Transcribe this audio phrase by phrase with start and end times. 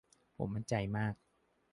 [0.37, 1.13] ผมมั่นใจมาก